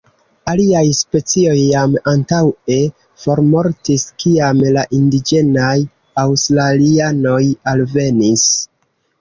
Aliaj 0.51 0.85
specioj 0.99 1.57
jam 1.57 1.93
antaŭe 2.11 2.77
formortis 3.25 4.07
kiam 4.25 4.65
la 4.79 4.87
indiĝenaj 5.01 5.77
aŭstralianoj 6.25 7.41
alvenis. 7.75 8.49